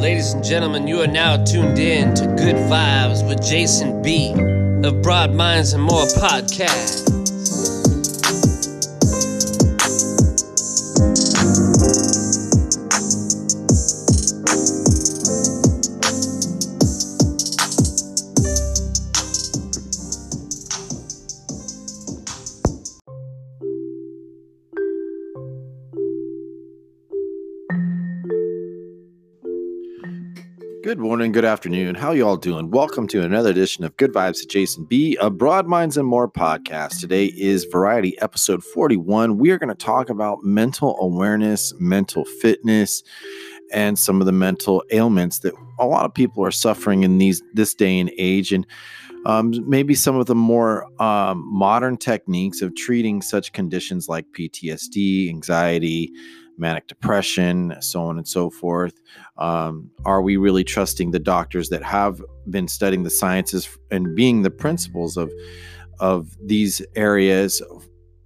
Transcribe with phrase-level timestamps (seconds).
[0.00, 4.32] Ladies and gentlemen, you are now tuned in to Good Vibes with Jason B.
[4.86, 7.19] of Broad Minds and More podcast.
[31.20, 31.94] Morning, good afternoon.
[31.94, 32.70] How y'all doing?
[32.70, 36.26] Welcome to another edition of Good Vibes with Jason B, a Broad Minds and More
[36.26, 36.98] podcast.
[36.98, 39.36] Today is Variety episode 41.
[39.36, 43.02] We are going to talk about mental awareness, mental fitness,
[43.70, 47.42] and some of the mental ailments that a lot of people are suffering in these
[47.52, 48.66] this day and age and
[49.26, 55.28] um, maybe some of the more um, modern techniques of treating such conditions like PTSD,
[55.28, 56.14] anxiety,
[56.60, 58.94] manic depression, so on and so forth.
[59.38, 64.42] Um, are we really trusting the doctors that have been studying the sciences and being
[64.42, 65.32] the principles of
[65.98, 67.62] of these areas,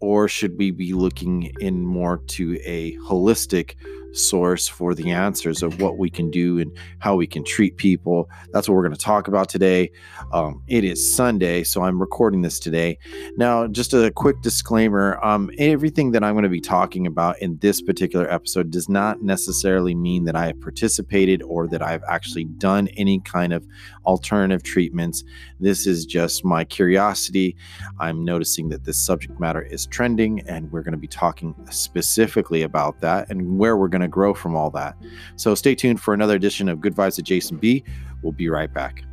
[0.00, 3.74] or should we be looking in more to a holistic
[4.16, 8.28] source for the answers of what we can do and how we can treat people.
[8.52, 9.90] That's what we're going to talk about today.
[10.32, 12.98] Um, it is Sunday, so I'm recording this today.
[13.36, 17.58] Now, just a quick disclaimer um, everything that I'm going to be talking about in
[17.58, 22.44] this particular episode does not necessarily mean that I have participated or that I've actually
[22.44, 23.66] done any kind of
[24.06, 25.24] alternative treatments.
[25.60, 27.56] This is just my curiosity.
[27.98, 32.62] I'm noticing that this subject matter is trending, and we're going to be talking specifically
[32.62, 34.96] about that and where we're going to grow from all that.
[35.36, 37.84] So stay tuned for another edition of Good Vibes with Jason B.
[38.22, 39.04] We'll be right back.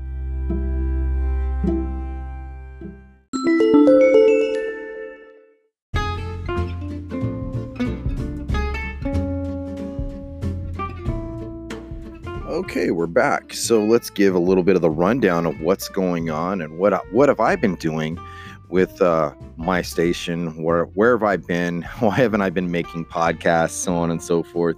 [12.48, 13.54] Okay, we're back.
[13.54, 16.94] So let's give a little bit of the rundown of what's going on and what
[17.12, 18.18] what have I been doing
[18.72, 20.62] with uh, my station?
[20.62, 21.82] Where where have I been?
[22.00, 23.72] Why haven't I been making podcasts?
[23.72, 24.78] So on and so forth.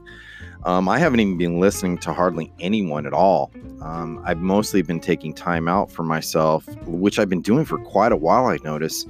[0.66, 3.52] Um, I haven't even been listening to hardly anyone at all.
[3.82, 8.14] Um, I've mostly been taking time out for myself, which I've been doing for quite
[8.14, 8.46] a while.
[8.46, 9.06] I notice,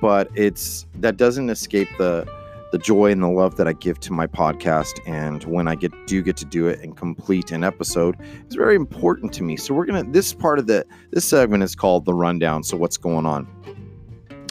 [0.00, 2.26] but it's that doesn't escape the
[2.72, 5.00] the joy and the love that I give to my podcast.
[5.06, 8.76] And when I get do get to do it and complete an episode, it's very
[8.76, 9.56] important to me.
[9.56, 12.64] So we're gonna this part of the this segment is called the rundown.
[12.64, 13.46] So what's going on?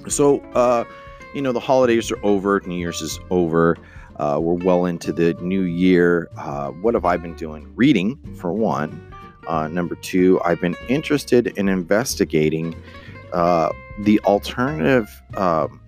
[0.10, 0.84] So uh,
[1.34, 3.78] you know the holidays are over, New Year's is over.
[4.18, 6.30] Uh, we're well into the new year.
[6.38, 7.72] Uh, what have I been doing?
[7.76, 9.14] Reading for one.
[9.48, 12.76] Uh, number two, I've been interested in investigating
[13.34, 13.70] uh,
[14.00, 15.82] the alternative um,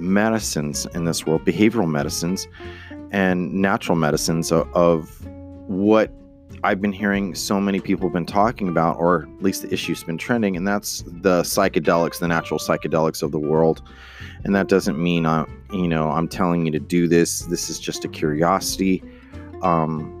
[0.00, 2.48] medicines in this world, behavioral medicines
[3.10, 5.24] and natural medicines of, of
[5.68, 6.10] what
[6.64, 10.02] I've been hearing so many people have been talking about, or at least the issue's
[10.02, 13.82] been trending, and that's the psychedelics, the natural psychedelics of the world.
[14.44, 17.40] And that doesn't mean I, you know, I'm telling you to do this.
[17.42, 19.02] This is just a curiosity.
[19.62, 20.14] Um,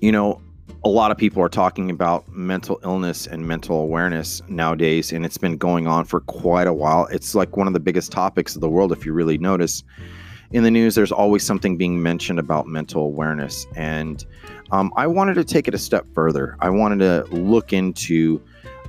[0.00, 0.40] you know,
[0.84, 5.38] a lot of people are talking about mental illness and mental awareness nowadays, and it's
[5.38, 7.06] been going on for quite a while.
[7.06, 9.82] It's like one of the biggest topics of the world, if you really notice.
[10.52, 13.66] In the news, there's always something being mentioned about mental awareness.
[13.74, 14.24] And
[14.70, 16.56] um, I wanted to take it a step further.
[16.60, 18.40] I wanted to look into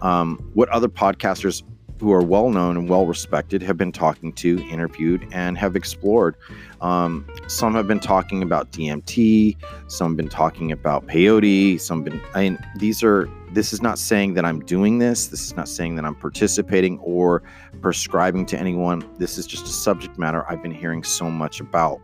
[0.01, 1.63] um, what other podcasters
[1.99, 6.35] who are well known and well respected have been talking to, interviewed, and have explored.
[6.81, 12.21] Um, some have been talking about DMT, some have been talking about peyote, some been.
[12.33, 13.29] I mean, these are.
[13.51, 15.27] This is not saying that I'm doing this.
[15.27, 17.41] This is not saying that I'm participating or
[17.81, 19.09] prescribing to anyone.
[19.17, 22.01] This is just a subject matter I've been hearing so much about.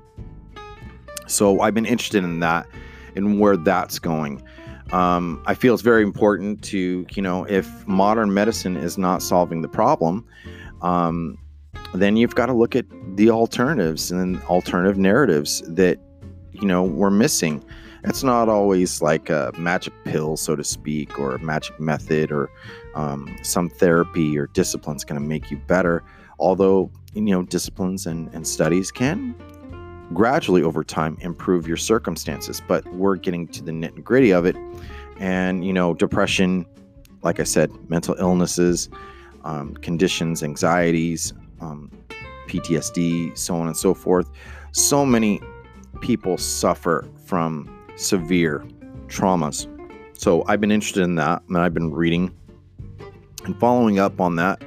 [1.27, 2.65] So I've been interested in that
[3.15, 4.41] and where that's going.
[4.91, 9.61] Um, I feel it's very important to, you know, if modern medicine is not solving
[9.61, 10.25] the problem,
[10.81, 11.37] um,
[11.93, 12.85] then you've got to look at
[13.15, 15.99] the alternatives and alternative narratives that,
[16.51, 17.63] you know, we're missing.
[18.03, 22.49] It's not always like a magic pill, so to speak, or a magic method or
[22.95, 26.03] um, some therapy or discipline is going to make you better.
[26.39, 29.35] Although, you know, disciplines and, and studies can
[30.13, 32.61] gradually over time improve your circumstances.
[32.67, 34.55] But we're getting to the nitty gritty of it.
[35.19, 36.65] And, you know, depression,
[37.21, 38.89] like I said, mental illnesses,
[39.43, 41.91] um, conditions, anxieties, um,
[42.47, 44.29] PTSD, so on and so forth.
[44.71, 45.41] So many
[46.01, 48.65] people suffer from severe
[49.07, 49.67] traumas.
[50.17, 52.35] So I've been interested in that and I've been reading
[53.45, 54.61] and following up on that.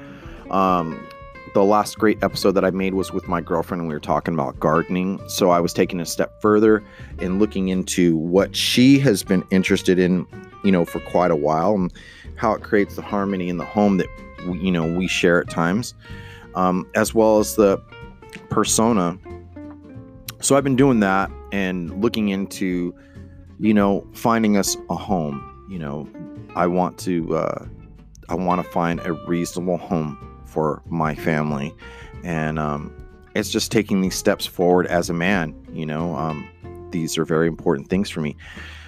[0.50, 1.06] Um,
[1.56, 4.34] the last great episode that I made was with my girlfriend, and we were talking
[4.34, 5.18] about gardening.
[5.26, 6.84] So I was taking a step further
[7.18, 10.26] and looking into what she has been interested in,
[10.64, 11.90] you know, for quite a while, and
[12.34, 14.06] how it creates the harmony in the home that
[14.44, 15.94] you know we share at times,
[16.56, 17.78] um, as well as the
[18.50, 19.18] persona.
[20.42, 22.94] So I've been doing that and looking into,
[23.58, 25.66] you know, finding us a home.
[25.70, 26.06] You know,
[26.54, 27.34] I want to.
[27.34, 27.66] Uh,
[28.28, 30.25] I want to find a reasonable home
[30.56, 31.74] for my family,
[32.24, 32.90] and um,
[33.34, 35.54] it's just taking these steps forward as a man.
[35.70, 36.48] You know, um,
[36.92, 38.38] these are very important things for me.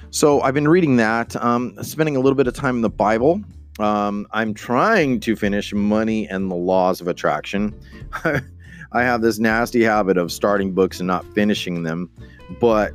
[0.09, 3.43] So I've been reading that, um, spending a little bit of time in the Bible.
[3.79, 7.79] Um, I'm trying to finish Money and the Laws of Attraction.
[8.25, 12.11] I have this nasty habit of starting books and not finishing them,
[12.63, 12.95] but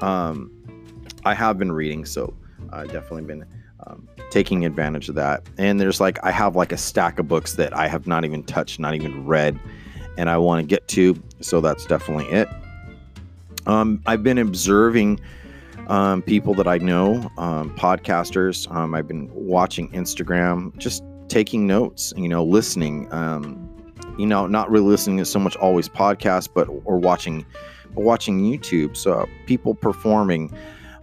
[0.00, 0.48] um,
[1.24, 2.32] I have been reading, so
[2.70, 3.44] I've definitely been
[3.84, 5.42] um, taking advantage of that.
[5.58, 8.42] And there's like, I have like a stack of books that I have not even
[8.42, 9.60] touched, not even read,
[10.16, 11.14] and I want to get to.
[11.40, 12.48] So that's definitely it.
[13.66, 15.20] Um, I've been observing
[15.88, 18.70] um, people that I know, um, podcasters.
[18.74, 23.12] Um, I've been watching Instagram, just taking notes, you know, listening.
[23.12, 23.68] Um,
[24.18, 27.44] you know, not really listening to so much always podcasts, but or watching,
[27.94, 28.96] watching YouTube.
[28.96, 30.50] So people performing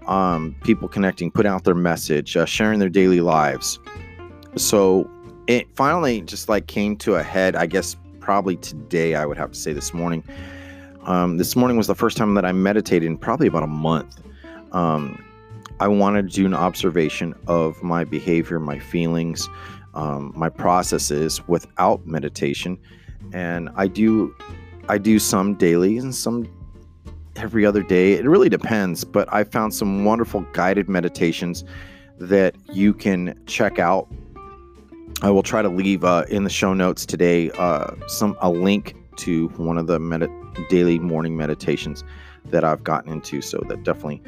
[0.10, 3.80] um, people connecting, putting out their message, uh, sharing their daily lives.
[4.56, 5.10] So
[5.48, 9.52] it finally just like came to a head, I guess probably today, I would have
[9.52, 10.24] to say this morning.
[11.04, 14.20] Um, this morning was the first time that I meditated in probably about a month.
[14.72, 15.24] Um,
[15.80, 19.48] I wanted to do an observation of my behavior, my feelings,
[19.94, 22.78] um, my processes without meditation,
[23.32, 24.36] and I do,
[24.90, 26.48] I do some daily and some
[27.40, 28.14] every other day.
[28.14, 31.64] It really depends, but I found some wonderful guided meditations
[32.20, 34.08] that you can check out.
[35.22, 38.96] I will try to leave uh, in the show notes today uh, some a link
[39.18, 40.30] to one of the med-
[40.70, 42.04] daily morning meditations
[42.46, 43.42] that I've gotten into.
[43.42, 44.22] So that definitely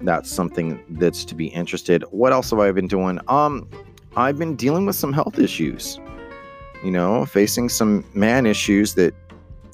[0.00, 2.04] that's something that's to be interested.
[2.10, 3.18] What else have I been doing?
[3.28, 3.68] Um,
[4.16, 5.98] I've been dealing with some health issues.
[6.84, 9.14] You know, facing some man issues that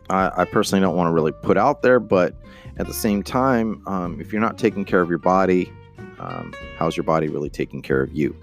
[0.08, 2.35] I, I personally don't want to really put out there, but
[2.76, 5.73] at the same time, um, if you're not taking care of your body,
[6.19, 8.37] um, how's your body really taking care of you?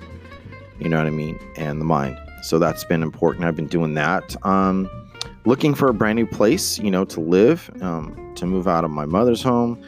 [0.79, 1.39] You know what I mean?
[1.57, 2.17] And the mind.
[2.43, 3.45] So that's been important.
[3.45, 4.35] I've been doing that.
[4.45, 4.89] Um,
[5.45, 8.91] looking for a brand new place, you know, to live, um, to move out of
[8.91, 9.81] my mother's home.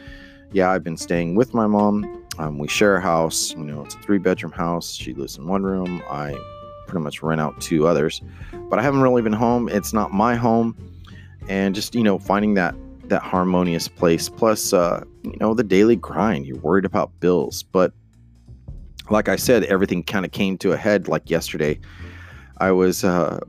[0.52, 2.22] Yeah, I've been staying with my mom.
[2.38, 3.52] Um, we share a house.
[3.52, 4.92] You know, it's a three bedroom house.
[4.92, 6.02] She lives in one room.
[6.08, 6.36] I
[6.86, 8.22] pretty much rent out two others.
[8.70, 9.68] But I haven't really been home.
[9.68, 10.76] It's not my home.
[11.48, 12.74] And just, you know, finding that
[13.08, 14.28] that harmonious place.
[14.28, 16.46] Plus, uh, you know, the daily grind.
[16.46, 17.92] You're worried about bills, but
[19.10, 21.08] like I said, everything kind of came to a head.
[21.08, 21.78] Like yesterday,
[22.58, 23.40] I was uh,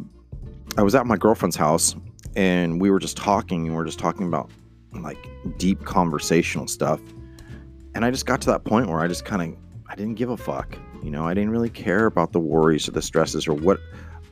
[0.78, 1.96] I was at my girlfriend's house,
[2.36, 4.50] and we were just talking, and we are just talking about
[4.94, 7.00] like deep conversational stuff.
[7.94, 9.58] And I just got to that point where I just kind of
[9.90, 10.78] I didn't give a fuck.
[11.04, 13.80] You know, I didn't really care about the worries or the stresses or what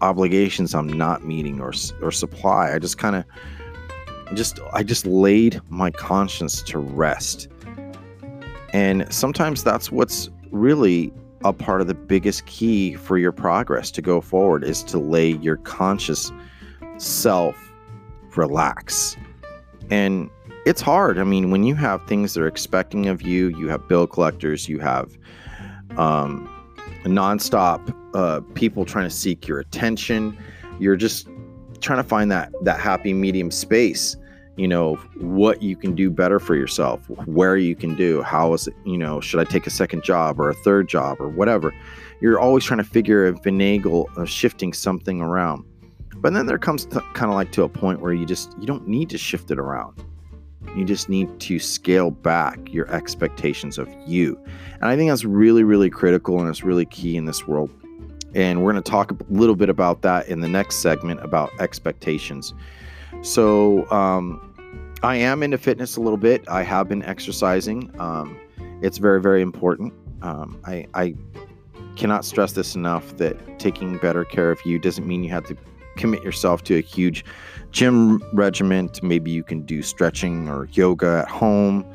[0.02, 1.72] obligations I'm not meeting or
[2.02, 2.74] or supply.
[2.74, 3.24] I just kind of
[4.36, 7.48] just I just laid my conscience to rest.
[8.74, 11.14] And sometimes that's what's really
[11.44, 15.32] a part of the biggest key for your progress to go forward is to lay
[15.32, 16.32] your conscious
[16.98, 17.72] self
[18.36, 19.18] relax.
[19.90, 20.30] And
[20.66, 21.20] it's hard.
[21.20, 24.70] I mean, when you have things that are expecting of you, you have bill collectors,
[24.70, 25.18] you have
[25.98, 26.50] um,
[27.04, 30.38] nonstop uh, people trying to seek your attention.
[30.80, 31.28] You're just
[31.82, 34.16] trying to find that that happy medium space
[34.56, 38.68] you know what you can do better for yourself where you can do how is
[38.68, 41.74] it you know should i take a second job or a third job or whatever.
[42.22, 45.66] You're always trying to figure a finagle of shifting something around.
[46.16, 48.88] But then there comes kind of like to a point where you just you don't
[48.88, 50.06] need to shift it around.
[50.76, 54.42] You just need to scale back your expectations of you.
[54.76, 57.72] And i think that's really really critical and it's really key in this world.
[58.36, 61.52] And we're going to talk a little bit about that in the next segment about
[61.60, 62.54] expectations
[63.22, 64.54] so um,
[65.04, 66.48] I am into fitness a little bit.
[66.48, 67.92] I have been exercising.
[68.00, 68.40] Um,
[68.82, 69.94] it's very, very important.
[70.22, 71.16] Um, I, I
[71.96, 75.58] cannot stress this enough that taking better care of you doesn't mean you have to
[75.96, 77.24] commit yourself to a huge
[77.72, 79.04] gym regiment.
[79.04, 81.86] Maybe you can do stretching or yoga at home.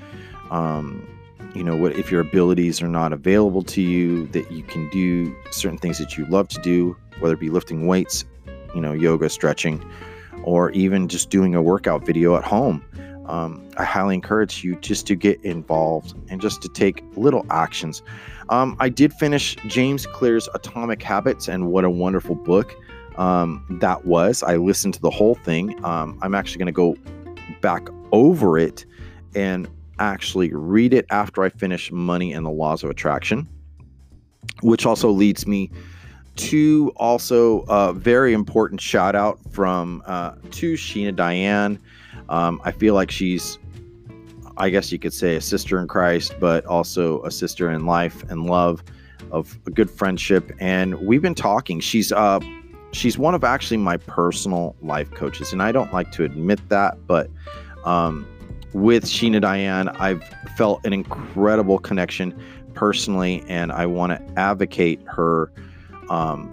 [0.51, 1.07] Um,
[1.55, 5.35] you know what if your abilities are not available to you that you can do
[5.51, 8.25] certain things that you love to do whether it be lifting weights
[8.75, 9.83] you know yoga stretching
[10.45, 12.85] or even just doing a workout video at home.
[13.26, 18.02] Um, I highly encourage you just to get involved and just to take little actions.
[18.49, 22.75] Um, I did finish James Clear's Atomic Habits, and what a wonderful book.
[23.18, 24.42] um, that was.
[24.42, 25.85] I listened to the whole thing.
[25.85, 26.97] Um, I'm actually going to go
[27.61, 28.87] back over it
[29.35, 29.68] and
[29.99, 33.47] actually read it after I finish Money and the Laws of Attraction,
[34.62, 35.71] which also leads me
[36.38, 41.78] to also a very important shout out from uh, to Sheena Diane.
[42.28, 43.59] Um, I feel like she's,
[44.57, 48.23] I guess you could say, a sister in Christ, but also a sister in life
[48.30, 48.83] and love
[49.30, 50.52] of a good friendship.
[50.61, 51.80] And we've been talking.
[51.80, 52.40] She's uh,
[52.92, 57.07] she's one of actually my personal life coaches, and I don't like to admit that,
[57.07, 57.30] but
[57.85, 58.26] um,
[58.73, 60.23] with Sheena Diane, I've
[60.57, 62.38] felt an incredible connection
[62.75, 65.50] personally, and I want to advocate her,
[66.11, 66.50] um,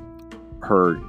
[0.62, 1.00] her,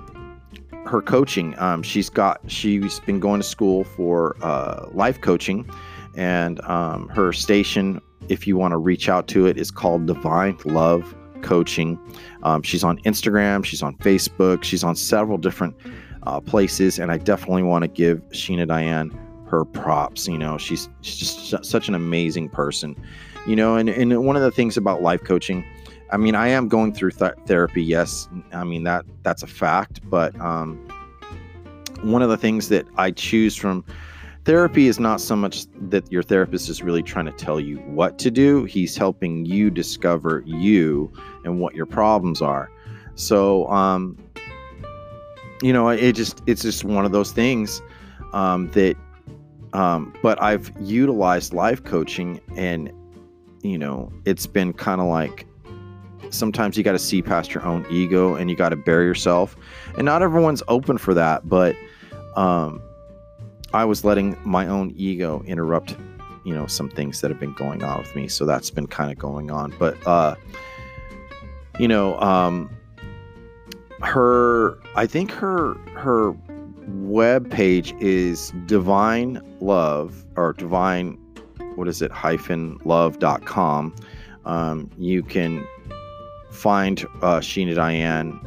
[0.87, 1.59] her coaching.
[1.59, 5.69] Um, she's got she's been going to school for uh, life coaching,
[6.17, 10.57] and um, her station, if you want to reach out to it, is called Divine
[10.65, 11.99] Love Coaching.
[12.43, 15.77] Um, she's on Instagram, she's on Facebook, she's on several different
[16.23, 19.17] uh, places, and I definitely want to give Sheena Diane
[19.49, 20.27] her props.
[20.27, 23.01] You know, she's, she's just such an amazing person.
[23.47, 25.65] You know, and, and one of the things about life coaching,
[26.11, 27.83] I mean, I am going through th- therapy.
[27.83, 30.01] Yes, I mean that that's a fact.
[30.09, 30.77] But um,
[32.03, 33.85] one of the things that I choose from
[34.45, 38.19] therapy is not so much that your therapist is really trying to tell you what
[38.21, 38.65] to do.
[38.65, 41.13] He's helping you discover you
[41.45, 42.71] and what your problems are.
[43.17, 44.17] So, um,
[45.63, 47.83] you know, it just it's just one of those things
[48.33, 48.97] um, that
[49.73, 52.91] um, but I've utilized life coaching and,
[53.63, 55.46] you know, it's been kind of like
[56.31, 59.57] sometimes you got to see past your own ego and you got to bare yourself.
[59.97, 61.49] And not everyone's open for that.
[61.49, 61.77] But
[62.35, 62.83] um,
[63.73, 65.97] I was letting my own ego interrupt,
[66.45, 68.29] you know, some things that have been going on with me.
[68.29, 69.75] So that's been kind of going on.
[69.79, 70.37] But, uh,
[71.79, 72.71] you know, um,
[74.01, 76.35] her, I think her, her,
[76.89, 81.19] web page is divine love or divine
[81.75, 83.93] what is it hyphen love.com
[84.45, 85.67] um, you can
[86.57, 88.41] find uh, sheena diane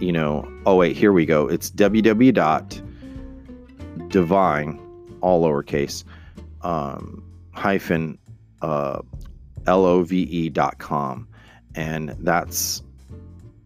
[0.00, 2.80] you know oh wait here we go it's www.divine
[5.20, 6.04] all lowercase
[6.62, 7.22] um,
[7.52, 8.18] hyphen
[8.62, 9.00] uh,
[9.66, 11.28] L-O-V-E dot com.
[11.74, 12.82] and that's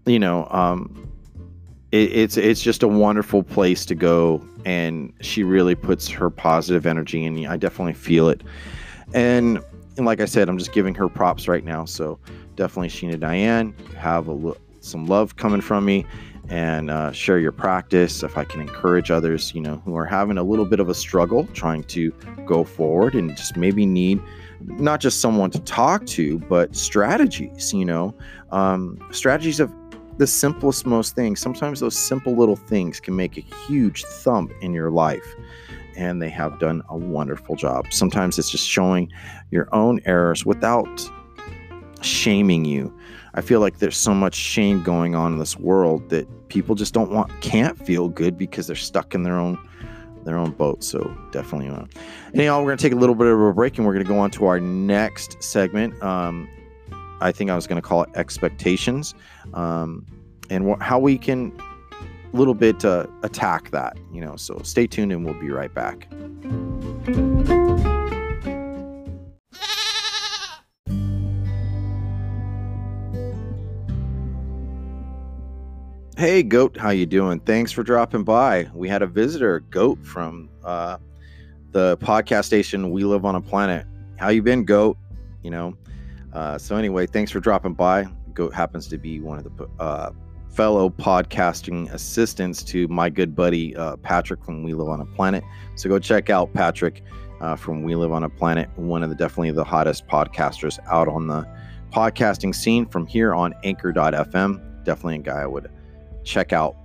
[0.07, 1.09] you know um,
[1.93, 6.87] it, it's it's just a wonderful place to go, and she really puts her positive
[6.87, 7.47] energy in.
[7.47, 8.43] I definitely feel it,
[9.15, 9.63] and
[9.97, 11.85] and like I said, I'm just giving her props right now.
[11.85, 12.19] So
[12.59, 16.05] definitely, Sheena Diane, have a some love coming from me,
[16.49, 18.23] and uh, share your practice.
[18.23, 20.95] If I can encourage others, you know, who are having a little bit of a
[20.95, 22.11] struggle trying to
[22.45, 24.21] go forward and just maybe need
[24.61, 27.73] not just someone to talk to, but strategies.
[27.73, 28.15] You know,
[28.51, 29.73] um, strategies of
[30.19, 31.41] the simplest, most things.
[31.41, 35.37] Sometimes those simple little things can make a huge thump in your life.
[35.97, 37.93] And they have done a wonderful job.
[37.93, 39.13] Sometimes it's just showing
[39.51, 41.11] your own errors without
[42.01, 42.97] shaming you.
[43.35, 46.95] I feel like there's so much shame going on in this world that people just
[46.95, 49.59] don't want, can't feel good because they're stuck in their own
[50.25, 50.85] their own boat.
[50.85, 51.69] So definitely.
[51.71, 51.85] Uh,
[52.35, 54.31] anyhow, we're gonna take a little bit of a break and we're gonna go on
[54.33, 56.01] to our next segment.
[56.03, 56.49] Um,
[57.21, 59.15] I think I was to call it expectations,
[59.55, 60.05] um,
[60.51, 61.53] and wh- how we can
[62.33, 63.97] a little bit uh, attack that.
[64.13, 66.09] You know, so stay tuned, and we'll be right back.
[76.19, 77.39] Hey, Goat, how you doing?
[77.39, 78.69] Thanks for dropping by.
[78.75, 80.97] We had a visitor, Goat, from uh,
[81.71, 83.87] the podcast station We Live on a Planet.
[84.17, 84.99] How you been, Goat?
[85.45, 85.79] You know,
[86.33, 88.09] uh, so anyway, thanks for dropping by.
[88.35, 90.11] Goat happens to be one of the uh,
[90.51, 95.45] fellow podcasting assistants to my good buddy uh, Patrick from We Live on a Planet.
[95.77, 97.05] So go check out Patrick
[97.41, 101.07] uh, from We Live on a Planet, one of the definitely the hottest podcasters out
[101.07, 101.47] on the
[101.93, 104.85] podcasting scene from here on Anchor.fm.
[104.85, 105.71] Definitely a guy I would
[106.29, 106.77] check out.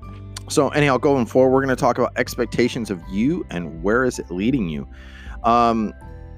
[0.50, 4.20] So anyhow, going forward, we're going to talk about expectations of you and where is
[4.20, 4.88] it leading you.
[5.44, 5.94] Um,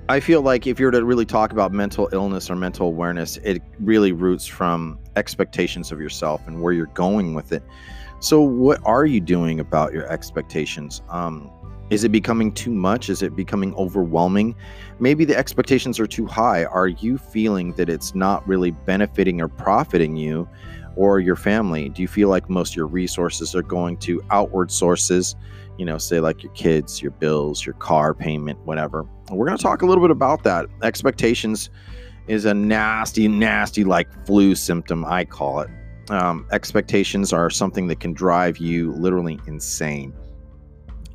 [0.07, 3.37] I feel like if you were to really talk about mental illness or mental awareness,
[3.37, 7.63] it really roots from expectations of yourself and where you're going with it.
[8.19, 11.01] So, what are you doing about your expectations?
[11.09, 11.51] Um,
[11.89, 13.09] is it becoming too much?
[13.09, 14.55] Is it becoming overwhelming?
[14.99, 16.65] Maybe the expectations are too high.
[16.65, 20.47] Are you feeling that it's not really benefiting or profiting you
[20.95, 21.89] or your family?
[21.89, 25.35] Do you feel like most of your resources are going to outward sources?
[25.77, 29.63] You know, say like your kids, your bills, your car payment, whatever we're going to
[29.63, 30.67] talk a little bit about that.
[30.83, 31.69] Expectations
[32.27, 35.69] is a nasty, nasty, like flu symptom, I call it.
[36.09, 40.13] um, expectations are something that can drive you literally insane.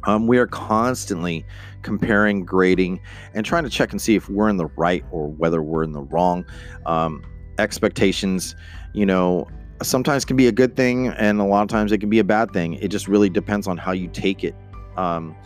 [0.05, 1.45] Um, we are constantly
[1.83, 3.01] comparing, grading,
[3.35, 5.93] and trying to check and see if we're in the right or whether we're in
[5.93, 6.45] the wrong.
[6.87, 7.23] Um,
[7.59, 8.57] expectations,
[8.95, 9.47] you know,
[9.83, 12.25] sometimes can be a good thing, and a lot of times it can be a
[12.25, 12.75] bad thing.
[12.75, 14.55] It just really depends on how you take it.
[14.97, 15.37] Um,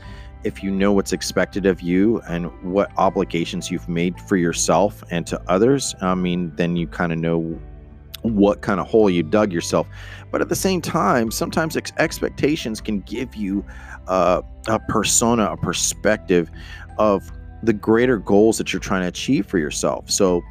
[0.44, 5.26] if you know what's expected of you and what obligations you've made for yourself and
[5.26, 7.58] to others, I mean, then you kind of know
[8.22, 9.86] what kind of hole you dug yourself.
[10.30, 13.64] But at the same time, sometimes ex- expectations can give you
[14.08, 16.50] uh, a persona, a perspective
[16.98, 17.30] of
[17.62, 20.10] the greater goals that you're trying to achieve for yourself.
[20.10, 20.42] So,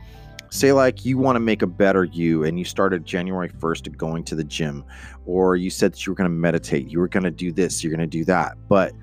[0.54, 4.24] say like you want to make a better you and you started January 1st going
[4.26, 4.86] to the gym,
[5.26, 7.84] or you said that you were going to meditate, you were going to do this,
[7.84, 8.56] you're going to do that.
[8.68, 8.94] But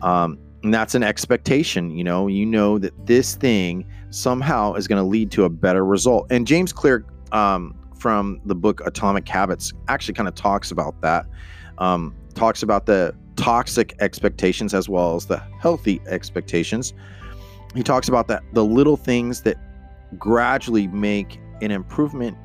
[0.00, 5.00] um, and that's an expectation, you know, you know that this thing somehow is going
[5.00, 6.26] to lead to a better result.
[6.30, 11.26] And James Clear um, from the book Atomic Habits actually kind of talks about that.
[11.78, 16.92] Um, talks about the toxic expectations as well as the healthy expectations.
[17.74, 19.56] He talks about that the little things that
[20.16, 22.36] gradually make an improvement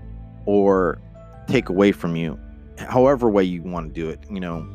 [0.46, 1.00] or
[1.48, 2.39] take away from you,
[2.77, 4.20] however way you want to do it.
[4.29, 4.67] You know,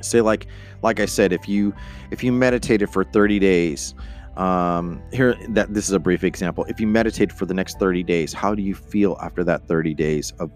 [0.00, 0.46] say like
[0.82, 1.74] like I said, if you
[2.10, 3.94] if you meditated for 30 days
[4.36, 6.64] um here that this is a brief example.
[6.68, 9.94] If you meditate for the next 30 days how do you feel after that 30
[9.94, 10.50] days of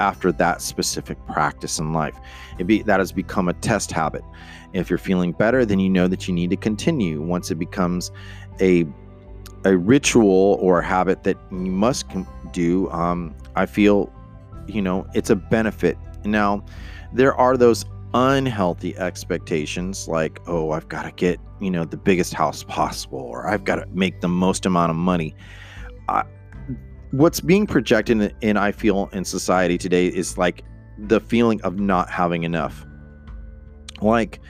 [0.00, 2.16] after that specific practice in life?
[2.58, 4.22] It be that has become a test habit.
[4.72, 8.10] If you're feeling better then you know that you need to continue once it becomes
[8.60, 8.84] a
[9.64, 12.06] a ritual or habit that you must
[12.52, 14.12] do um i feel
[14.66, 15.96] you know it's a benefit.
[16.24, 16.64] Now
[17.12, 22.32] there are those unhealthy expectations like oh i've got to get you know the biggest
[22.32, 25.34] house possible or i've got to make the most amount of money.
[26.08, 26.22] Uh,
[27.10, 30.62] what's being projected in i feel in society today is like
[30.98, 32.86] the feeling of not having enough.
[34.00, 34.40] Like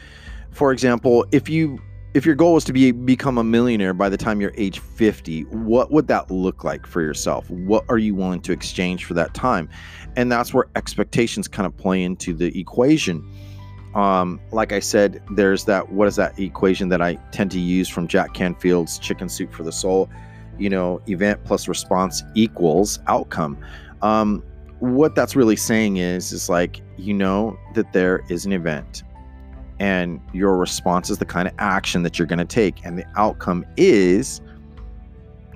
[0.50, 1.78] for example if you
[2.14, 5.42] if your goal was to be become a millionaire by the time you're age 50
[5.42, 9.34] what would that look like for yourself what are you willing to exchange for that
[9.34, 9.68] time
[10.16, 13.22] and that's where expectations kind of play into the equation
[13.94, 17.88] um, like I said, there's that what is that equation that I tend to use
[17.88, 20.10] from Jack Canfield's Chicken Soup for the Soul?
[20.58, 23.56] You know, event plus response equals outcome.
[24.02, 24.42] Um,
[24.80, 29.04] what that's really saying is, is like you know that there is an event,
[29.78, 33.06] and your response is the kind of action that you're going to take, and the
[33.16, 34.40] outcome is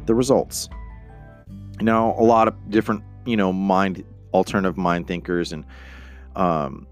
[0.06, 0.68] the results.
[1.80, 4.04] Now, a lot of different, you know, mind
[4.34, 5.64] alternative mind thinkers and
[6.36, 6.86] um,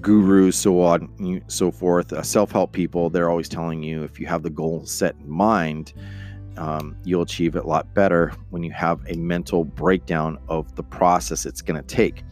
[0.00, 3.08] gurus, so on, so forth, uh, self-help people.
[3.10, 5.92] They're always telling you if you have the goal set in mind,
[6.56, 10.82] um, you'll achieve it a lot better when you have a mental breakdown of the
[10.82, 12.24] process it's going to take.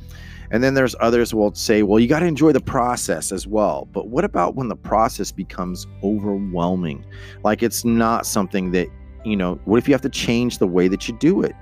[0.50, 3.88] And then there's others will say, well, you got to enjoy the process as well.
[3.92, 7.04] But what about when the process becomes overwhelming?
[7.42, 8.88] Like it's not something that,
[9.24, 11.54] you know, what if you have to change the way that you do it?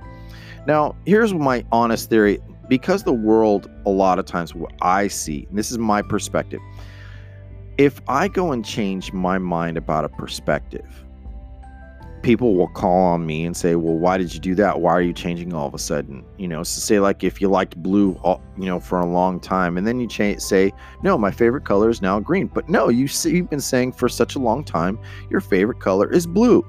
[0.66, 5.46] Now, here's my honest theory because the world, a lot of times, what I see,
[5.48, 6.60] and this is my perspective,
[7.78, 11.01] if I go and change my mind about a perspective,
[12.22, 14.80] people will call on me and say, "Well, why did you do that?
[14.80, 17.48] Why are you changing all of a sudden?" You know, so say like if you
[17.48, 18.18] liked blue,
[18.56, 21.90] you know, for a long time, and then you change, say, "No, my favorite color
[21.90, 24.98] is now green." But no, you see, you've been saying for such a long time
[25.30, 26.64] your favorite color is blue.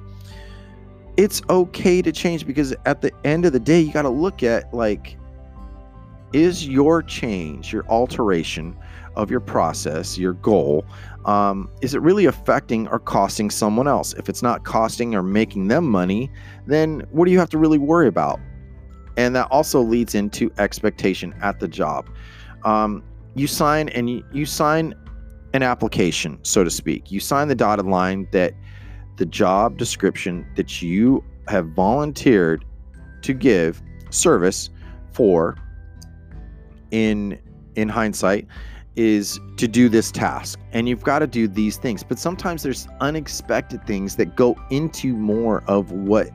[1.16, 4.44] It's okay to change because at the end of the day, you got to look
[4.44, 5.18] at like
[6.34, 8.76] is your change, your alteration
[9.16, 10.84] of your process, your goal,
[11.26, 14.14] um, is it really affecting or costing someone else?
[14.14, 16.30] If it's not costing or making them money,
[16.68, 18.40] then what do you have to really worry about?
[19.16, 22.10] And that also leads into expectation at the job.
[22.64, 23.04] Um,
[23.36, 24.96] you sign and you, you sign
[25.54, 27.12] an application, so to speak.
[27.12, 28.54] You sign the dotted line that
[29.18, 32.66] the job description that you have volunteered
[33.22, 34.70] to give service
[35.12, 35.56] for
[36.92, 37.40] in
[37.76, 38.48] in hindsight
[38.96, 42.04] is to do this task and you've got to do these things.
[42.04, 46.30] But sometimes there's unexpected things that go into more of what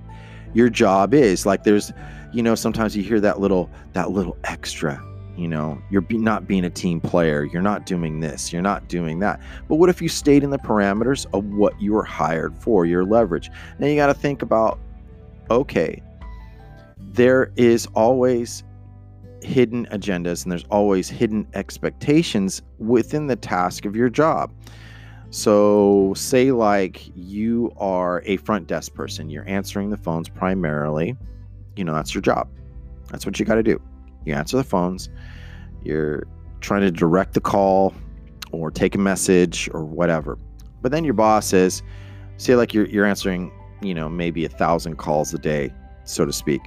[0.55, 1.47] your job is.
[1.47, 1.93] Like there's
[2.33, 5.03] you know sometimes you hear that little that little extra
[5.37, 8.89] you know you're be, not being a team player you're not doing this you're not
[8.89, 9.41] doing that.
[9.69, 13.05] But what if you stayed in the parameters of what you were hired for your
[13.05, 13.51] leverage?
[13.79, 14.79] Now you got to think about
[15.51, 16.03] okay
[17.13, 18.63] there is always
[19.43, 24.53] hidden agendas and there's always hidden expectations within the task of your job.
[25.31, 31.17] So, say like you are a front desk person, you're answering the phones primarily,
[31.77, 32.49] you know, that's your job.
[33.11, 33.81] That's what you got to do.
[34.25, 35.11] You answer the phones,
[35.83, 36.27] you're
[36.61, 37.95] trying to direct the call
[38.53, 40.39] or take a message or whatever.
[40.81, 41.83] But then your boss says,
[42.39, 45.73] say like you're you're answering, you know, maybe a thousand calls a day,
[46.05, 46.63] so to speak,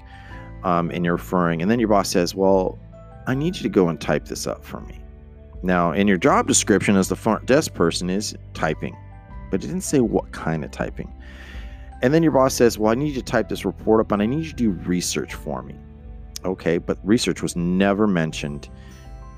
[0.64, 2.78] um, and you're referring, and then your boss says, "Well,
[3.28, 5.02] I need you to go and type this up for me."
[5.64, 8.98] Now, in your job description as the front desk person is typing,
[9.52, 11.12] but it didn't say what kind of typing.
[12.02, 14.22] And then your boss says, Well, I need you to type this report up and
[14.22, 15.76] I need you to do research for me.
[16.44, 18.70] Okay, but research was never mentioned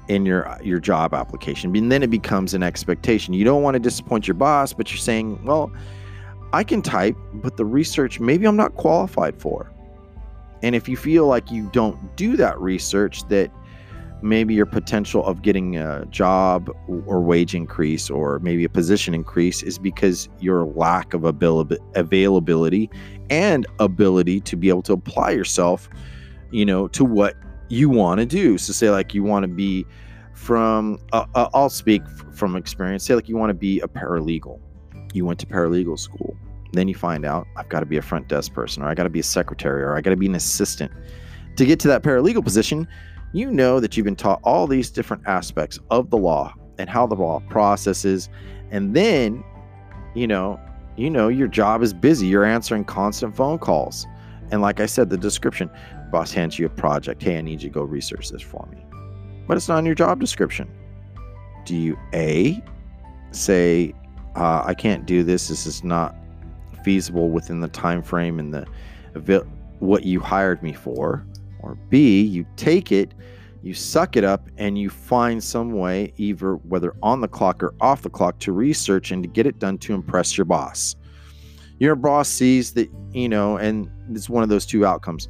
[0.08, 1.76] in your your job application.
[1.76, 3.34] And then it becomes an expectation.
[3.34, 5.74] You don't want to disappoint your boss, but you're saying, Well,
[6.54, 9.73] I can type, but the research maybe I'm not qualified for.
[10.64, 13.52] And if you feel like you don't do that research, that
[14.24, 16.72] maybe your potential of getting a job
[17.06, 22.90] or wage increase or maybe a position increase is because your lack of availability
[23.30, 25.90] and ability to be able to apply yourself
[26.54, 27.36] you know to what
[27.68, 28.58] you want to do.
[28.58, 29.86] So say like you want to be
[30.34, 32.02] from uh, uh i'll speak
[32.34, 33.04] from experience.
[33.06, 34.60] Say like you want to be a paralegal.
[35.14, 36.38] You went to paralegal school
[36.74, 39.04] then you find out i've got to be a front desk person or i got
[39.04, 40.92] to be a secretary or i got to be an assistant.
[41.58, 42.88] To get to that paralegal position
[43.34, 47.08] you know that you've been taught all these different aspects of the law and how
[47.08, 48.30] the law processes
[48.72, 49.44] and then
[50.16, 50.60] you know
[50.96, 54.06] you know your job is busy you're answering constant phone calls.
[54.52, 55.70] And like i said the description
[56.12, 57.22] boss hands you a project.
[57.22, 58.86] Hey i need you to go research this for me.
[59.48, 60.72] But it's not in your job description.
[61.66, 62.64] Do you a
[63.32, 63.94] say
[64.36, 65.48] uh, i can't do this.
[65.48, 66.16] This is not
[66.84, 68.66] feasible within the time frame and the
[69.80, 71.26] what you hired me for
[71.60, 73.14] or B, you take it,
[73.62, 77.74] you suck it up, and you find some way, either whether on the clock or
[77.80, 80.96] off the clock, to research and to get it done to impress your boss.
[81.80, 85.28] Your boss sees that, you know, and it's one of those two outcomes.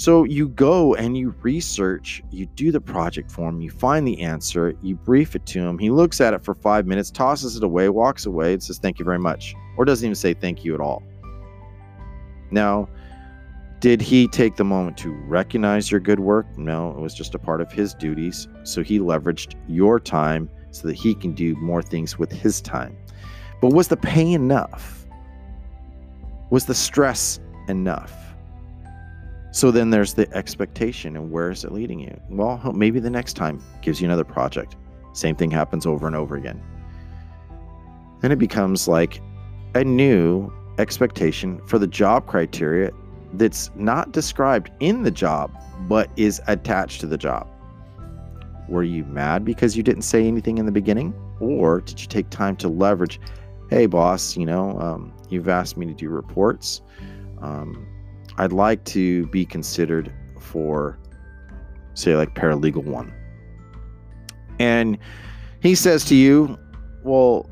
[0.00, 4.22] So you go and you research, you do the project for him, you find the
[4.22, 5.78] answer, you brief it to him.
[5.78, 8.98] He looks at it for five minutes, tosses it away, walks away, and says, Thank
[8.98, 11.02] you very much, or doesn't even say thank you at all.
[12.50, 12.88] Now,
[13.80, 16.46] did he take the moment to recognize your good work?
[16.56, 18.48] No, it was just a part of his duties.
[18.62, 22.96] So he leveraged your time so that he can do more things with his time.
[23.60, 25.06] But was the pay enough?
[26.48, 28.29] Was the stress enough?
[29.52, 32.20] So then there's the expectation, and where is it leading you?
[32.28, 34.76] Well, maybe the next time gives you another project.
[35.12, 36.62] Same thing happens over and over again.
[38.20, 39.20] Then it becomes like
[39.74, 42.90] a new expectation for the job criteria
[43.34, 45.50] that's not described in the job,
[45.88, 47.48] but is attached to the job.
[48.68, 51.12] Were you mad because you didn't say anything in the beginning?
[51.40, 53.20] Or did you take time to leverage,
[53.68, 56.82] hey, boss, you know, um, you've asked me to do reports.
[57.40, 57.86] Um,
[58.38, 60.98] I'd like to be considered for,
[61.94, 63.12] say, like paralegal one.
[64.58, 64.98] And
[65.62, 66.58] he says to you,
[67.02, 67.48] well,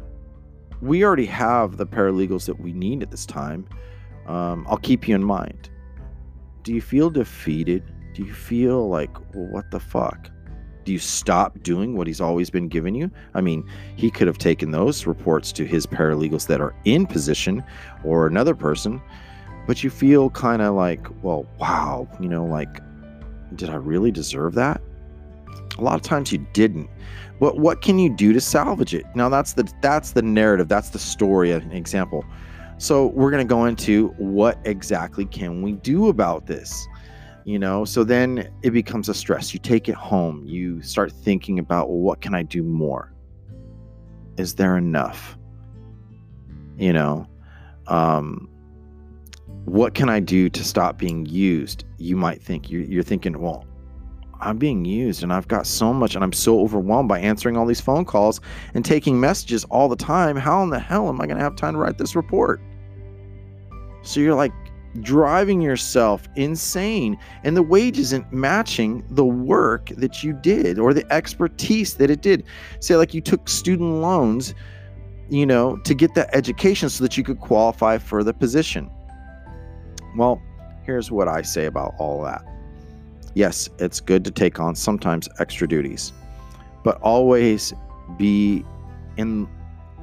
[0.80, 3.66] we already have the paralegals that we need at this time.
[4.26, 5.70] Um, I'll keep you in mind.
[6.62, 7.82] Do you feel defeated?
[8.14, 10.30] Do you feel like, well, what the fuck?
[10.84, 13.10] Do you stop doing what he's always been giving you?
[13.34, 17.62] I mean, he could have taken those reports to his paralegals that are in position
[18.04, 19.02] or another person,
[19.68, 22.81] but you feel kind of like, well, wow, you know, like,
[23.54, 24.81] did I really deserve that?
[25.76, 26.88] A lot of times you didn't.
[27.38, 29.04] But what can you do to salvage it?
[29.14, 32.24] Now that's the that's the narrative, that's the story, an example.
[32.78, 36.88] So we're going to go into what exactly can we do about this?
[37.44, 39.52] You know, so then it becomes a stress.
[39.52, 40.44] You take it home.
[40.46, 43.12] You start thinking about, well, what can I do more?
[44.38, 45.37] Is there enough?
[46.78, 47.26] You know,
[47.87, 48.48] um,
[49.68, 51.85] what can I do to stop being used?
[51.98, 53.66] You might think you're, you're thinking, well,
[54.40, 57.66] I'm being used and I've got so much and I'm so overwhelmed by answering all
[57.66, 58.40] these phone calls
[58.74, 60.37] and taking messages all the time.
[60.37, 62.61] How in the hell am I going to have time to write this report?
[64.02, 64.52] So you're like
[65.00, 71.11] driving yourself insane and the wage isn't matching the work that you did or the
[71.12, 72.44] expertise that it did.
[72.81, 74.54] Say like you took student loans,
[75.28, 78.88] you know, to get that education so that you could qualify for the position.
[80.18, 80.42] Well,
[80.83, 82.44] here's what I say about all that
[83.35, 86.12] yes, it's good to take on sometimes extra duties,
[86.83, 87.72] but always
[88.16, 88.64] be
[89.16, 89.48] in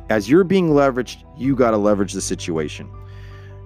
[0.09, 2.89] as you're being leveraged, you got to leverage the situation.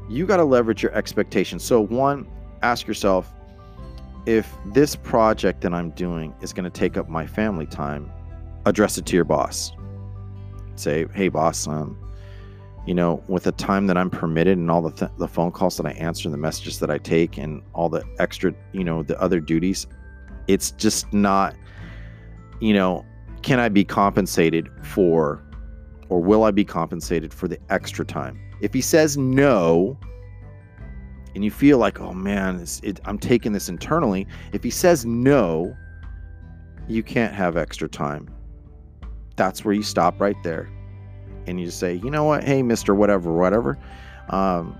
[0.09, 1.63] You got to leverage your expectations.
[1.63, 2.27] So, one,
[2.63, 3.31] ask yourself
[4.25, 8.11] if this project that I'm doing is going to take up my family time,
[8.65, 9.71] address it to your boss.
[10.75, 11.95] Say, hey, boss, um,
[12.85, 15.77] you know, with the time that I'm permitted and all the th- the phone calls
[15.77, 19.03] that I answer and the messages that I take and all the extra, you know,
[19.03, 19.85] the other duties,
[20.47, 21.55] It's just not,
[22.59, 23.05] you know,
[23.43, 25.43] can I be compensated for,
[26.09, 28.39] or will I be compensated for the extra time?
[28.61, 29.97] If he says no,
[31.35, 35.77] and you feel like, oh man, it, I'm taking this internally, if he says no,
[36.87, 38.27] you can't have extra time.
[39.35, 40.69] That's where you stop right there.
[41.49, 42.43] And you just say, you know what?
[42.43, 42.95] Hey, Mr.
[42.95, 43.77] Whatever, whatever.
[44.29, 44.77] Um,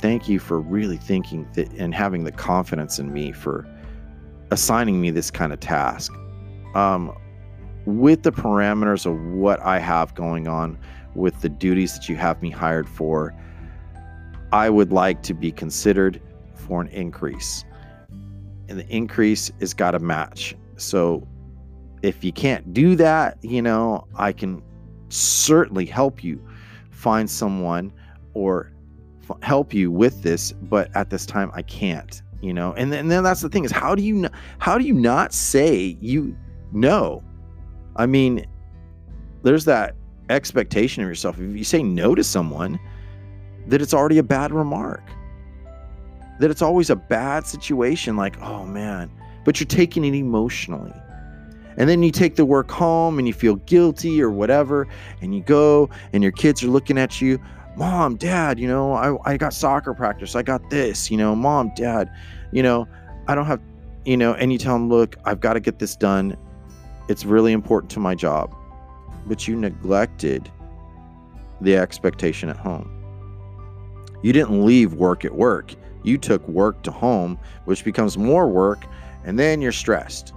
[0.00, 3.66] thank you for really thinking that and having the confidence in me for
[4.50, 6.12] assigning me this kind of task.
[6.74, 7.16] Um,
[7.86, 10.78] with the parameters of what I have going on,
[11.14, 13.34] with the duties that you have me hired for,
[14.52, 16.20] I would like to be considered
[16.54, 17.64] for an increase.
[18.68, 20.54] And the increase has got to match.
[20.76, 21.26] So
[22.02, 24.62] if you can't do that, you know, I can
[25.10, 26.42] certainly help you
[26.90, 27.92] find someone
[28.34, 28.72] or
[29.28, 32.72] f- help you with this, but at this time I can't, you know.
[32.74, 35.32] And then, and then that's the thing is how do you how do you not
[35.32, 36.36] say you
[36.72, 37.22] no?
[37.96, 38.46] I mean,
[39.42, 39.94] there's that
[40.28, 41.38] expectation of yourself.
[41.38, 42.78] If you say no to someone,
[43.66, 45.02] that it's already a bad remark.
[46.38, 49.10] That it's always a bad situation like, "Oh man,"
[49.44, 50.94] but you're taking it emotionally.
[51.80, 54.86] And then you take the work home and you feel guilty or whatever,
[55.22, 57.40] and you go and your kids are looking at you,
[57.74, 60.36] Mom, Dad, you know, I, I got soccer practice.
[60.36, 62.10] I got this, you know, Mom, Dad,
[62.52, 62.86] you know,
[63.28, 63.62] I don't have,
[64.04, 66.36] you know, and you tell them, Look, I've got to get this done.
[67.08, 68.54] It's really important to my job.
[69.24, 70.50] But you neglected
[71.62, 72.90] the expectation at home.
[74.22, 75.74] You didn't leave work at work.
[76.02, 78.84] You took work to home, which becomes more work,
[79.24, 80.34] and then you're stressed.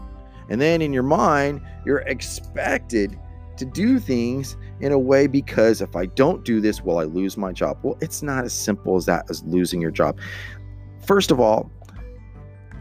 [0.50, 3.18] And then in your mind, you're expected
[3.58, 7.38] to do things in a way because if I don't do this, will I lose
[7.38, 7.78] my job?
[7.84, 10.20] Well, it's not as simple as that as losing your job.
[11.06, 11.72] First of all,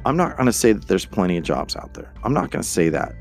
[0.05, 2.13] I'm not going to say that there's plenty of jobs out there.
[2.25, 3.15] I'm not going to say that,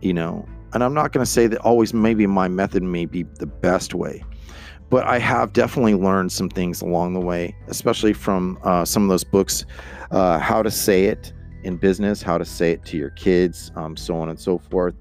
[0.00, 3.24] you know, and I'm not going to say that always maybe my method may be
[3.24, 4.24] the best way.
[4.90, 9.10] But I have definitely learned some things along the way, especially from uh, some of
[9.10, 9.66] those books,
[10.10, 11.34] uh, How to Say It
[11.68, 14.94] in Business, How to Say It to Your Kids, um, so on and so forth,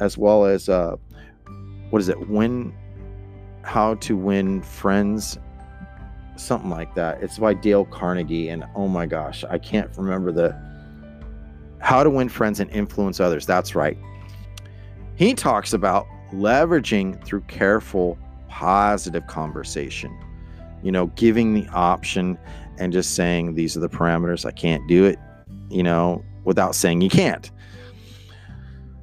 [0.00, 0.96] as well as uh,
[1.90, 2.28] what is it?
[2.28, 2.74] Win,
[3.62, 5.38] How to Win Friends,
[6.36, 7.22] something like that.
[7.22, 10.54] It's by Dale Carnegie, and oh my gosh, I can't remember the
[11.78, 13.46] How to Win Friends and Influence Others.
[13.46, 13.96] That's right.
[15.14, 20.16] He talks about leveraging through careful, positive conversation.
[20.82, 22.38] You know, giving the option
[22.78, 24.44] and just saying these are the parameters.
[24.44, 25.18] I can't do it.
[25.70, 27.50] You know, without saying you can't.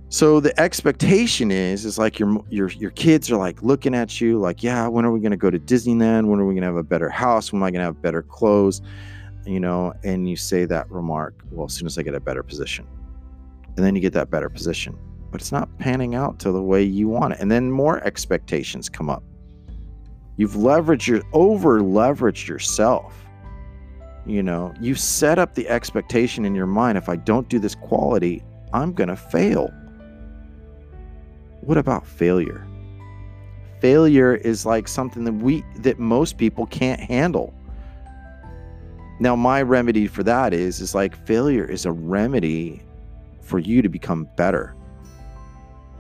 [0.10, 4.40] So the expectation is is like your your your kids are like looking at you
[4.40, 6.28] like, yeah, when are we going to go to Disneyland?
[6.28, 7.52] When are we going to have a better house?
[7.52, 8.82] When am I going to have better clothes?
[9.46, 12.44] You know, and you say that remark, well, as soon as I get a better
[12.44, 12.88] position.
[13.76, 14.98] And then you get that better position.
[15.32, 17.40] But it's not panning out to the way you want it.
[17.42, 19.24] And then more expectations come up.
[20.38, 23.25] You've leveraged your over leveraged yourself.
[24.26, 27.76] You know, you set up the expectation in your mind if I don't do this
[27.76, 29.72] quality, I'm going to fail.
[31.62, 32.66] What about failure?
[33.82, 37.54] Failure is like something that we that most people can't handle.
[39.20, 42.82] Now my remedy for that is is like failure is a remedy
[43.42, 44.76] for you to become better.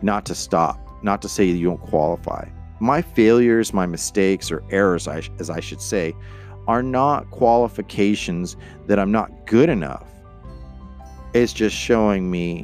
[0.02, 2.48] Not to stop, not to say you don't qualify.
[2.80, 6.14] My failures, my mistakes or errors I, as I should say,
[6.68, 8.56] are not qualifications
[8.88, 10.08] that I'm not good enough.
[11.34, 12.64] It's just showing me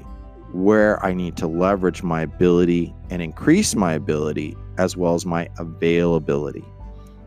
[0.54, 5.50] where I need to leverage my ability and increase my ability as well as my
[5.58, 6.66] availability.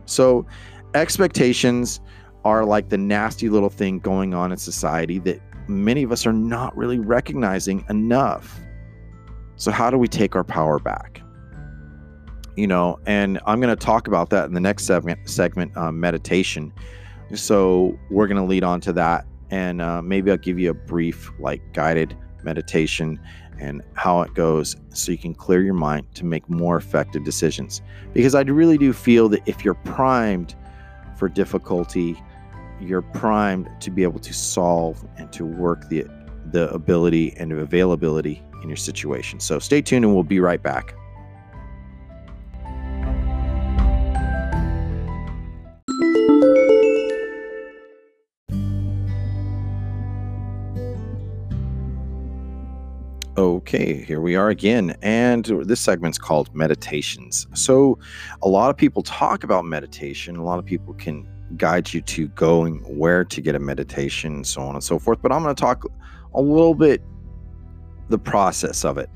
[0.07, 0.47] So,
[0.95, 2.01] expectations
[2.45, 6.33] are like the nasty little thing going on in society that many of us are
[6.33, 8.61] not really recognizing enough.
[9.57, 11.24] So, how do we take our power back?
[12.57, 15.91] You know, and I'm going to talk about that in the next segment, segment uh,
[15.91, 16.73] meditation.
[17.35, 20.75] So, we're going to lead on to that, and uh, maybe I'll give you a
[20.75, 23.19] brief, like, guided meditation
[23.59, 27.83] and how it goes so you can clear your mind to make more effective decisions.
[28.13, 30.55] Because I really do feel that if you're primed
[31.17, 32.21] for difficulty,
[32.81, 36.05] you're primed to be able to solve and to work the
[36.51, 39.41] the ability and availability in your situation.
[39.41, 40.95] So stay tuned and we'll be right back.
[53.37, 54.95] Okay, here we are again.
[55.03, 57.49] And this segment's called Meditations.
[57.53, 57.99] So,
[58.43, 60.37] a lot of people talk about meditation.
[60.37, 64.47] A lot of people can guide you to going where to get a meditation, and
[64.47, 65.21] so on and so forth.
[65.21, 65.85] But I'm going to talk
[66.33, 67.03] a little bit
[68.09, 69.11] the process of it.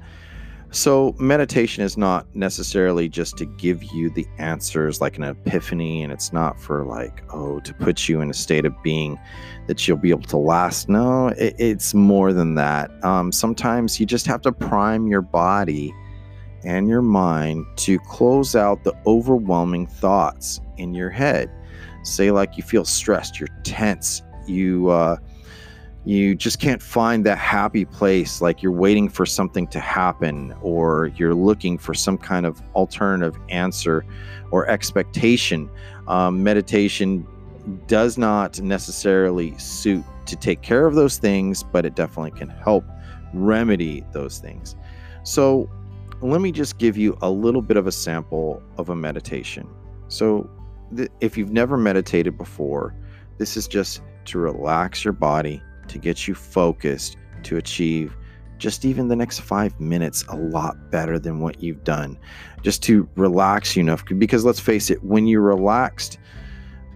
[0.70, 6.12] So, meditation is not necessarily just to give you the answers like an epiphany, and
[6.12, 9.18] it's not for like, oh, to put you in a state of being
[9.66, 10.90] that you'll be able to last.
[10.90, 12.90] No, it, it's more than that.
[13.02, 15.94] Um, sometimes you just have to prime your body
[16.64, 21.50] and your mind to close out the overwhelming thoughts in your head.
[22.02, 25.16] Say, like, you feel stressed, you're tense, you, uh,
[26.08, 31.08] you just can't find that happy place like you're waiting for something to happen or
[31.16, 34.06] you're looking for some kind of alternative answer
[34.50, 35.68] or expectation.
[36.06, 37.26] Um, meditation
[37.86, 42.86] does not necessarily suit to take care of those things but it definitely can help
[43.34, 44.76] remedy those things.
[45.24, 45.68] So
[46.22, 49.68] let me just give you a little bit of a sample of a meditation.
[50.08, 50.48] So
[50.96, 52.94] th- if you've never meditated before
[53.36, 58.16] this is just to relax your body to get you focused to achieve
[58.58, 62.18] just even the next five minutes a lot better than what you've done.
[62.62, 66.18] Just to relax you enough because let's face it when you're relaxed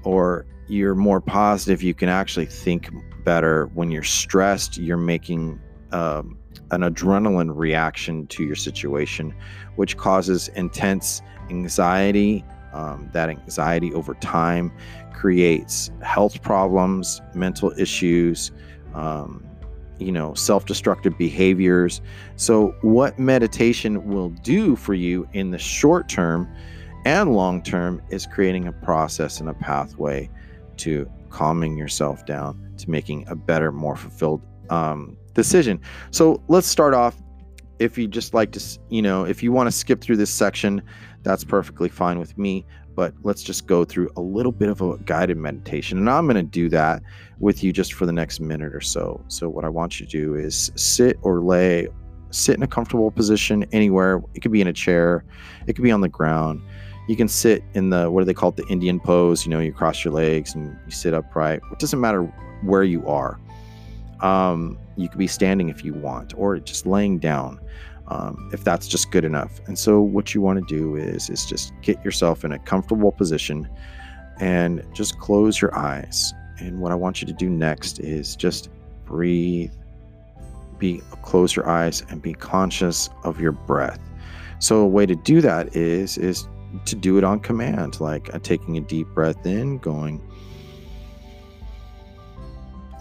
[0.02, 2.90] or you're more positive you can actually think
[3.24, 3.66] better.
[3.74, 5.60] When you're stressed you're making
[5.92, 6.38] um,
[6.72, 9.34] an adrenaline reaction to your situation
[9.76, 14.72] which causes intense anxiety um, that anxiety over time
[15.12, 18.50] creates health problems mental issues
[18.94, 19.44] um,
[19.98, 22.00] you know, self destructive behaviors.
[22.36, 26.48] So, what meditation will do for you in the short term
[27.04, 30.30] and long term is creating a process and a pathway
[30.78, 35.80] to calming yourself down, to making a better, more fulfilled um, decision.
[36.10, 37.16] So, let's start off.
[37.78, 40.82] If you just like to, you know, if you want to skip through this section,
[41.22, 44.98] that's perfectly fine with me but let's just go through a little bit of a
[44.98, 45.98] guided meditation.
[45.98, 47.02] And I'm going to do that
[47.38, 49.22] with you just for the next minute or so.
[49.28, 51.88] So, what I want you to do is sit or lay,
[52.30, 54.22] sit in a comfortable position anywhere.
[54.34, 55.24] It could be in a chair,
[55.66, 56.62] it could be on the ground.
[57.08, 59.44] You can sit in the, what do they call it, the Indian pose.
[59.44, 61.60] You know, you cross your legs and you sit upright.
[61.72, 62.22] It doesn't matter
[62.62, 63.40] where you are.
[64.20, 67.58] Um, you could be standing if you want, or just laying down
[68.08, 69.60] um, if that's just good enough.
[69.66, 73.12] And so what you want to do is is just get yourself in a comfortable
[73.12, 73.68] position
[74.40, 76.32] and just close your eyes.
[76.58, 78.68] And what I want you to do next is just
[79.04, 79.72] breathe,
[80.78, 84.00] be close your eyes and be conscious of your breath.
[84.58, 86.46] So a way to do that is is
[86.86, 90.20] to do it on command, like uh, taking a deep breath in, going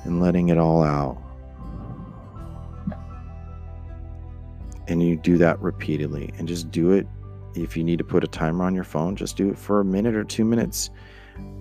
[0.04, 1.22] and letting it all out.
[4.88, 7.08] And you do that repeatedly and just do it.
[7.56, 9.86] If you need to put a timer on your phone just do it for a
[9.86, 10.90] minute or two minutes.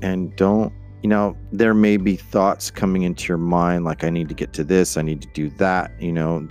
[0.03, 4.29] And don't you know there may be thoughts coming into your mind like i need
[4.29, 6.47] to get to this i need to do that you know.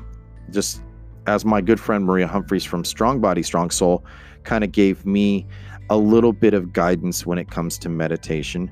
[0.50, 0.82] Just
[1.28, 4.04] as my good friend maria humphreys from strong body strong soul
[4.44, 5.46] kind of gave me
[5.92, 8.72] a little bit of guidance when it comes to meditation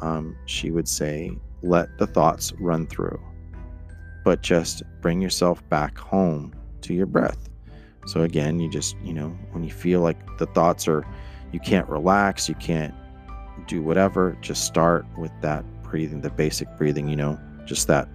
[0.00, 1.30] um, she would say
[1.62, 3.20] let the thoughts run through
[4.24, 7.48] but just bring yourself back home to your breath
[8.08, 11.06] so again, you just, you know, when you feel like the thoughts are,
[11.52, 12.94] you can't relax, you can't
[13.66, 18.08] do whatever, just start with that breathing, the basic breathing, you know, just that.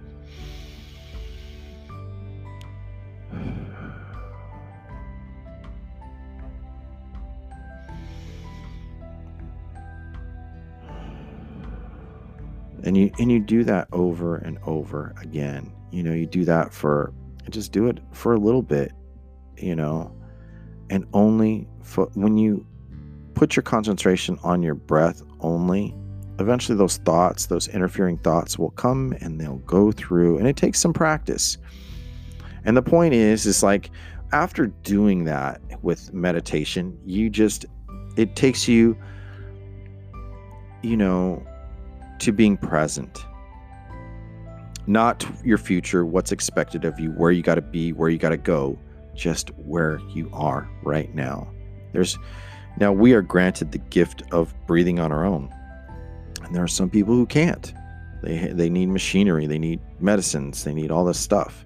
[12.82, 15.72] And you and you do that over and over again.
[15.92, 17.14] You know, you do that for
[17.50, 18.92] just do it for a little bit
[19.56, 20.12] you know,
[20.90, 21.66] and only
[22.14, 22.66] when you
[23.34, 25.94] put your concentration on your breath only,
[26.38, 30.80] eventually those thoughts, those interfering thoughts will come and they'll go through, and it takes
[30.80, 31.58] some practice.
[32.64, 33.90] And the point is, is like
[34.32, 37.66] after doing that with meditation, you just,
[38.16, 38.96] it takes you,
[40.82, 41.42] you know,
[42.20, 43.24] to being present
[44.86, 48.30] not your future, what's expected of you, where you got to be, where you got
[48.30, 48.78] to go,
[49.14, 51.48] just where you are right now.
[51.92, 52.18] There's
[52.78, 55.52] now we are granted the gift of breathing on our own.
[56.42, 57.72] And there are some people who can't.
[58.22, 61.64] They they need machinery, they need medicines, they need all this stuff.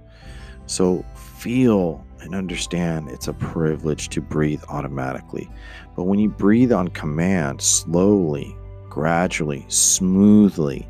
[0.67, 5.49] So feel and understand it's a privilege to breathe automatically.
[5.97, 8.57] But when you breathe on command, slowly,
[8.89, 10.87] gradually, smoothly,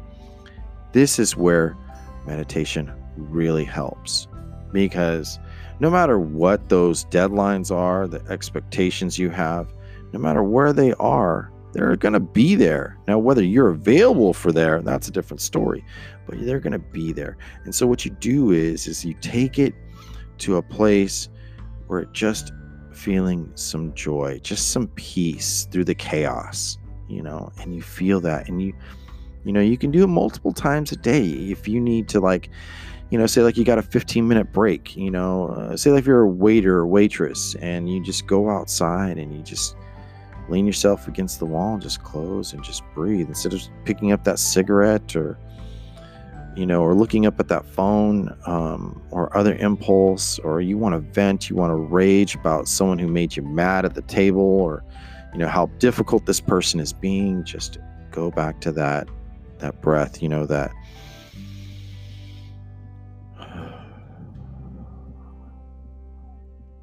[0.92, 1.76] this is where
[2.28, 4.28] meditation really helps
[4.72, 5.38] because
[5.80, 9.72] no matter what those deadlines are, the expectations you have,
[10.12, 12.98] no matter where they are, they're going to be there.
[13.06, 15.84] Now, whether you're available for there, that's a different story,
[16.26, 17.36] but they're going to be there.
[17.64, 19.74] And so what you do is is you take it
[20.38, 21.28] to a place
[21.86, 22.52] where it just
[22.92, 28.48] feeling some joy, just some peace through the chaos, you know, and you feel that
[28.48, 28.74] and you
[29.44, 32.50] you know, you can do it multiple times a day if you need to like
[33.10, 36.04] you know, say like you got a 15 minute break, you know, uh, say like
[36.04, 39.76] you're a waiter or waitress and you just go outside and you just
[40.50, 44.24] lean yourself against the wall and just close and just breathe instead of picking up
[44.24, 45.38] that cigarette or
[46.58, 50.92] you know, or looking up at that phone um, or other impulse, or you want
[50.92, 54.42] to vent, you want to rage about someone who made you mad at the table,
[54.42, 54.82] or
[55.32, 57.44] you know how difficult this person is being.
[57.44, 57.78] Just
[58.10, 59.08] go back to that
[59.60, 60.72] that breath, you know that.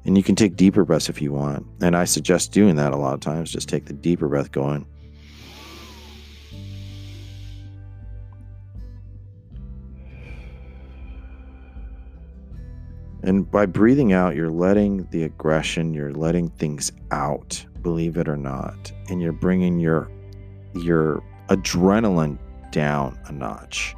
[0.04, 1.66] And you can take deeper breaths if you want.
[1.80, 3.50] And I suggest doing that a lot of times.
[3.50, 4.86] Just take the deeper breath going.
[13.26, 18.36] And by breathing out, you're letting the aggression, you're letting things out, believe it or
[18.36, 18.92] not.
[19.08, 20.08] And you're bringing your
[20.74, 22.38] your adrenaline
[22.76, 23.96] down a notch.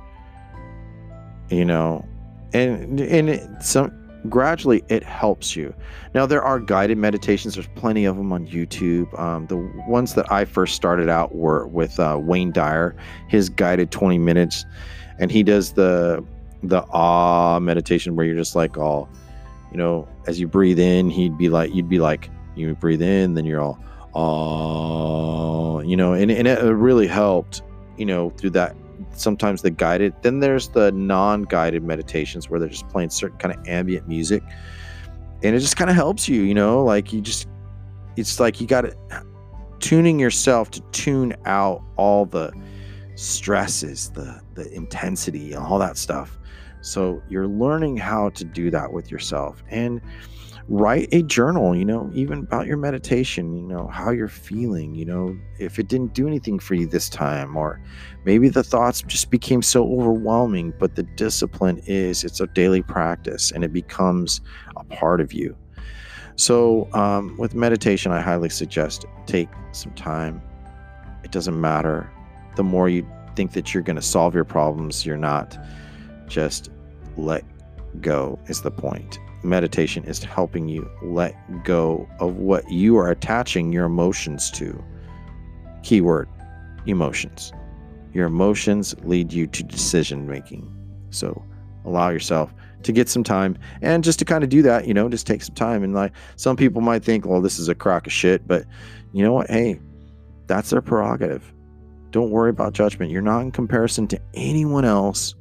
[1.51, 2.07] You know,
[2.53, 3.93] and and it, some
[4.29, 5.75] gradually it helps you.
[6.15, 7.55] Now there are guided meditations.
[7.55, 9.19] There's plenty of them on YouTube.
[9.19, 9.57] Um, the
[9.89, 12.95] ones that I first started out were with uh, Wayne Dyer,
[13.27, 14.65] his guided 20 minutes,
[15.19, 16.25] and he does the
[16.63, 19.09] the ah meditation where you're just like all
[19.73, 23.35] you know as you breathe in he'd be like you'd be like you breathe in
[23.35, 23.79] then you're all
[24.17, 27.63] ah you know and, and it really helped
[27.99, 28.77] you know through that
[29.13, 33.67] sometimes the guided then there's the non-guided meditations where they're just playing certain kind of
[33.69, 34.43] ambient music.
[35.43, 37.49] And it just kind of helps you you know like you just
[38.17, 38.97] it's like you got to
[39.79, 42.53] tuning yourself to tune out all the
[43.15, 46.39] stresses the the intensity and all that stuff.
[46.81, 49.63] So you're learning how to do that with yourself.
[49.69, 50.01] And
[50.69, 55.05] write a journal, you know, even about your meditation, you know, how you're feeling, you
[55.05, 57.81] know, if it didn't do anything for you this time, or
[58.25, 63.51] maybe the thoughts just became so overwhelming, but the discipline is it's a daily practice
[63.51, 64.43] and it becomes
[64.77, 65.57] a part of you.
[66.37, 70.41] So, um, with meditation, I highly suggest take some time.
[71.25, 72.13] It doesn't matter.
[72.57, 75.59] The more you think that you're going to solve your problems, you're not
[76.29, 76.71] just
[77.17, 77.45] let
[78.01, 79.19] go is the point.
[79.43, 81.35] Meditation is helping you let
[81.65, 84.83] go of what you are attaching your emotions to.
[85.83, 86.29] Keyword
[86.87, 87.53] emotions.
[88.13, 90.69] Your emotions lead you to decision making.
[91.11, 91.45] So
[91.85, 95.09] allow yourself to get some time and just to kind of do that, you know,
[95.09, 95.83] just take some time.
[95.83, 98.65] And like some people might think, well, this is a crock of shit, but
[99.13, 99.51] you know what?
[99.51, 99.81] Hey,
[100.47, 101.53] that's their prerogative.
[102.11, 103.13] Don't worry about judgment.
[103.13, 105.35] You're not in comparison to anyone else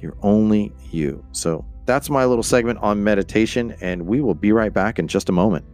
[0.00, 1.24] you're only you.
[1.32, 5.28] So that's my little segment on meditation, and we will be right back in just
[5.28, 5.64] a moment.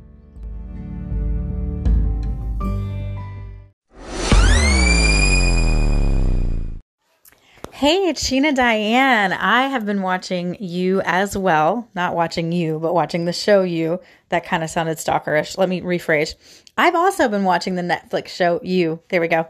[7.77, 9.35] Hey, it's Sheena Diane.
[9.35, 11.87] I have been watching you as well.
[11.95, 14.01] Not watching you, but watching the show you.
[14.31, 15.59] That kind of sounded stalkerish.
[15.59, 16.37] Let me rephrase.
[16.79, 19.01] I've also been watching the Netflix show You.
[19.11, 19.47] There we go.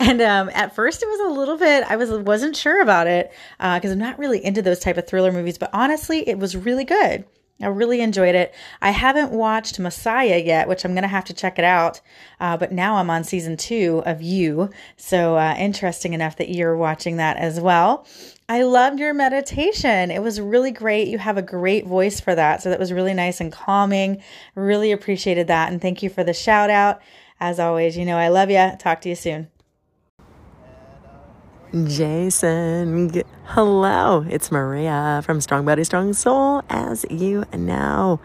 [0.00, 1.84] And um, at first, it was a little bit.
[1.88, 5.06] I was wasn't sure about it because uh, I'm not really into those type of
[5.06, 5.56] thriller movies.
[5.56, 7.26] But honestly, it was really good.
[7.60, 8.54] I really enjoyed it.
[8.80, 12.00] I haven't watched Messiah yet, which I'm going to have to check it out.
[12.38, 14.70] Uh, but now I'm on season two of You.
[14.96, 18.06] So uh, interesting enough that you're watching that as well.
[18.48, 20.10] I loved your meditation.
[20.10, 21.08] It was really great.
[21.08, 22.62] You have a great voice for that.
[22.62, 24.22] So that was really nice and calming.
[24.54, 25.72] Really appreciated that.
[25.72, 27.02] And thank you for the shout out.
[27.40, 28.72] As always, you know, I love you.
[28.78, 29.48] Talk to you soon.
[31.72, 33.22] Jason.
[33.44, 38.20] Hello, it's Maria from Strong Body, Strong Soul, as you know.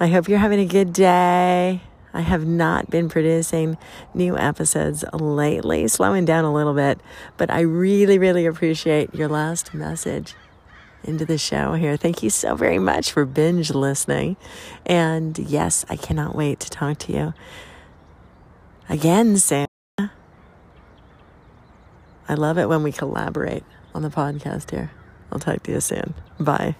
[0.00, 1.82] I hope you're having a good day.
[2.14, 3.76] I have not been producing
[4.14, 7.00] new episodes lately, slowing down a little bit,
[7.36, 10.34] but I really, really appreciate your last message
[11.04, 11.96] into the show here.
[11.96, 14.36] Thank you so very much for binge listening.
[14.86, 17.34] And yes, I cannot wait to talk to you
[18.88, 19.71] again soon.
[22.32, 23.62] I love it when we collaborate
[23.94, 24.90] on the podcast here.
[25.30, 26.14] I'll talk to you soon.
[26.40, 26.76] Bye.